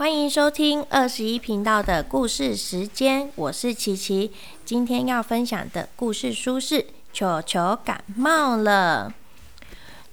[0.00, 4.32] 欢迎收听二十一频道的故事时间，我是琪琪。
[4.64, 6.76] 今天要分享的故事书是
[7.12, 9.12] 《球球感冒了》。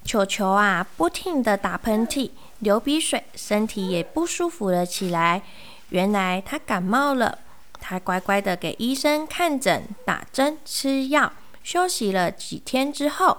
[0.05, 5.41] 球球啊，不停的打喷嚏、流鼻水，身体也不舒服了起来。
[5.87, 7.39] 原来他感冒了，
[7.79, 11.31] 他乖乖的给医生看诊、打针、吃药，
[11.63, 13.37] 休息了几天之后，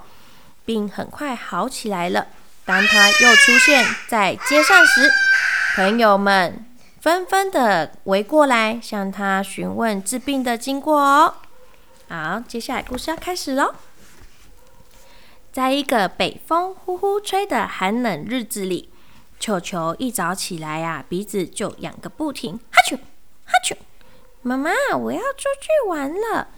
[0.64, 2.28] 病很快好起来了。
[2.68, 5.10] 当他又出现在街上时，
[5.74, 6.66] 朋友们
[7.00, 11.36] 纷纷的围过来，向他询问治病的经过哦。
[12.10, 13.74] 好，接下来故事要开始喽。
[15.50, 18.90] 在一个北风呼呼吹的寒冷日子里，
[19.40, 22.96] 球球一早起来呀，鼻子就痒个不停，哈啾
[23.46, 23.74] 哈啾。
[24.42, 26.48] 妈妈，我要出去玩了。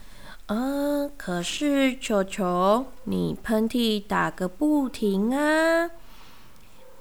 [0.46, 5.88] 嗯，可是球球，你喷嚏打个不停啊。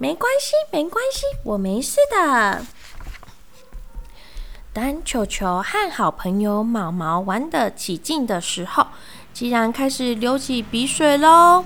[0.02, 2.66] 没关系，没关系，我没事的。
[4.72, 8.88] 当球球和好朋友毛毛玩得起劲的时候，
[9.34, 11.66] 竟然开始流起鼻水喽！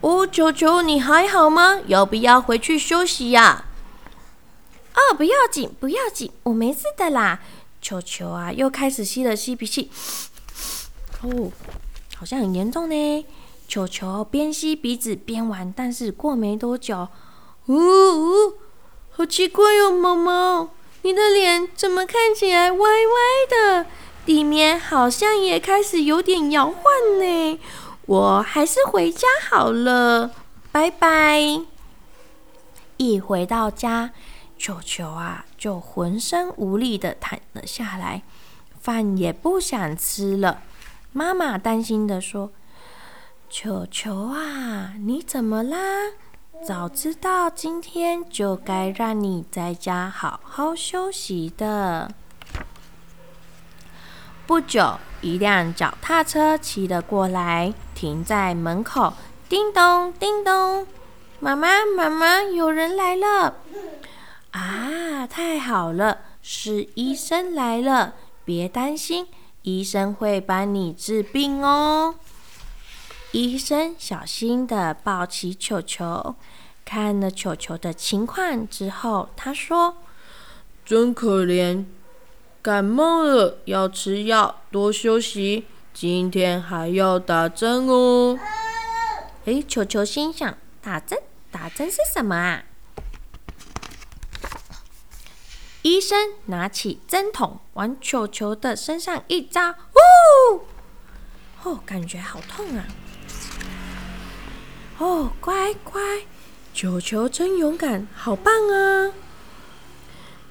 [0.00, 1.80] 哦，球球，你还好吗？
[1.86, 3.66] 要不要回去休息呀？
[4.94, 7.38] 哦，不要紧，不要紧，我没事的啦。
[7.80, 9.88] 球球啊，又开始吸了吸鼻气，
[11.22, 11.52] 哦，
[12.16, 13.26] 好像很严重呢。
[13.74, 17.08] 球球边吸鼻子边玩，但是过没多久，
[17.66, 18.54] 呜呜，
[19.10, 20.68] 好奇怪哟，毛毛，
[21.02, 23.86] 你的脸怎么看起来歪歪的？
[24.24, 26.84] 地面好像也开始有点摇晃
[27.18, 27.58] 呢。
[28.06, 30.30] 我还是回家好了，
[30.70, 31.40] 拜拜。
[32.98, 34.12] 一回到家，
[34.56, 38.22] 球球啊就浑身无力的躺了下来，
[38.80, 40.62] 饭也不想吃了。
[41.12, 42.52] 妈妈担心的说。
[43.48, 45.78] 球球啊，你怎么啦？
[46.66, 52.10] 早知道今天就该让你在家好好休息的。
[54.46, 59.12] 不久，一辆脚踏车骑了过来，停在门口。
[59.48, 60.86] 叮咚，叮咚，
[61.38, 63.54] 妈妈，妈妈，有人来了！
[64.50, 68.14] 啊，太好了，是医生来了。
[68.44, 69.28] 别担心，
[69.62, 72.16] 医生会帮你治病哦。
[73.34, 76.36] 医生小心的抱起球球，
[76.84, 79.96] 看了球球的情况之后，他说
[80.86, 81.84] ：“真可怜，
[82.62, 85.66] 感冒了要吃药，多休息。
[85.92, 88.38] 今天还要打针哦。”
[89.46, 91.18] 哎，球球心想：“打针？
[91.50, 92.62] 打针是什么啊？”
[95.82, 99.74] 医生拿起针筒往球球的身上一扎，
[100.52, 100.60] 呜！
[101.64, 102.86] 哦，感觉好痛啊！
[104.98, 106.00] 哦，乖乖，
[106.72, 109.10] 球球真勇敢，好棒啊！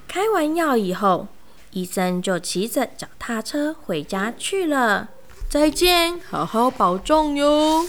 [0.07, 1.27] 开完药以后，
[1.71, 5.09] 医生就骑着脚踏车回家去了。
[5.49, 7.87] 再见，好好保重哟。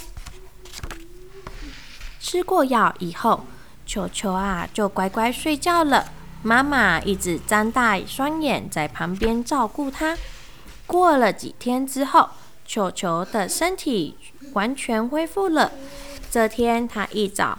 [2.20, 3.44] 吃过药以后，
[3.84, 6.12] 球球啊就乖乖睡觉了。
[6.42, 10.16] 妈妈一直张大双眼在旁边照顾他。
[10.86, 12.28] 过了几天之后，
[12.64, 14.16] 球球的身体
[14.52, 15.72] 完全恢复了。
[16.34, 17.56] 这天，他一早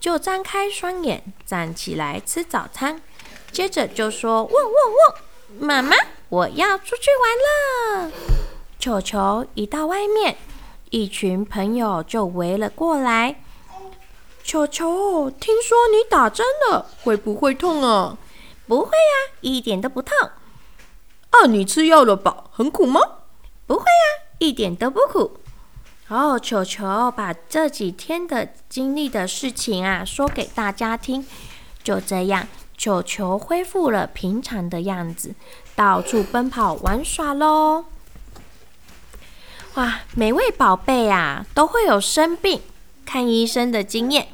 [0.00, 3.00] 就张开双眼，站起来吃早餐，
[3.52, 5.22] 接着就说：“汪汪汪，
[5.60, 5.96] 妈妈，
[6.28, 8.12] 我要出去玩了。”
[8.80, 10.36] 球球一到外面，
[10.90, 13.40] 一群朋友就围了过来。
[14.42, 18.18] 球球，听说你打针了，会不会痛啊？
[18.66, 20.12] 不会呀，一点都不痛。
[21.30, 22.46] 啊，你吃药了吧？
[22.50, 23.00] 很苦吗？
[23.64, 25.38] 不会呀，一点都不苦。
[26.08, 31.26] 哦，球球把这几天的经历的事情啊说给大家听。
[31.82, 32.46] 就这样，
[32.76, 35.34] 球球恢复了平常的样子，
[35.74, 37.86] 到处奔跑玩耍喽。
[39.74, 42.62] 哇，每位宝贝啊都会有生病
[43.04, 44.28] 看医生的经验。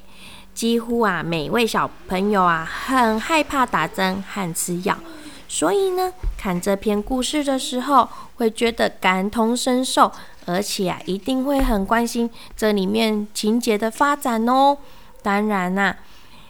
[0.52, 4.98] 几乎啊，每位小朋友啊很害怕打针和吃药，
[5.48, 10.12] 所以呢，看这篇故事的时候会觉得感同身受。
[10.46, 14.76] 而且啊，一定会很关心这里面情节的发展哦。
[15.22, 15.96] 当然啦，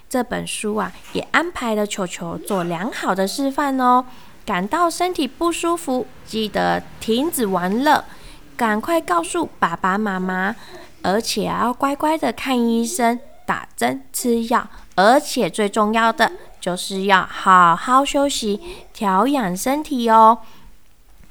[0.09, 4.05] 这本书啊也安排了球球做良好的示范哦。
[4.45, 8.05] 感到身体不舒服，记得停止玩乐，
[8.57, 10.57] 赶快告诉爸爸妈妈，
[11.03, 14.67] 而且要乖乖的看医生、打针、吃药，
[14.97, 18.61] 而且最重要的就是要好好休息、
[18.93, 20.39] 调养身体哦。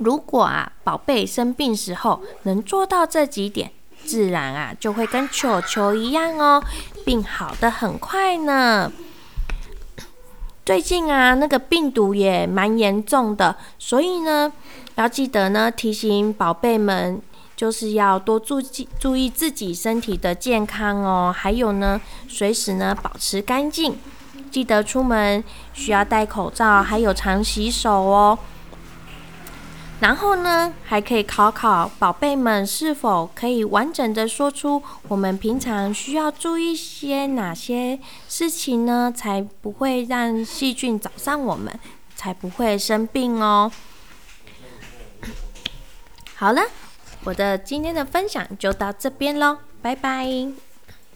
[0.02, 3.72] 如果啊，宝贝生病时候能做到这几点，
[4.04, 6.64] 自然啊就会跟球球一样哦，
[7.06, 8.92] 病好的很快呢。
[10.66, 14.52] 最近啊，那个病毒也蛮严重的，所以呢，
[14.96, 17.22] 要记得呢提醒宝贝们，
[17.56, 21.32] 就是要多注意注意自己身体的健康哦。
[21.36, 24.00] 还有呢，随时呢保持干净，
[24.50, 25.44] 记得出门
[25.74, 28.40] 需要戴口罩，还有常洗手哦。
[30.02, 41.72] 然后呢，还可以考考宝贝们是否可以完整的说出我们平常需要注意些哪些事情呢，才不会让细菌找上我们，
[42.16, 43.72] 才不会生病哦。
[46.36, 46.64] 好了，
[47.24, 50.71] 我的今天的分享就到这边喽，拜拜。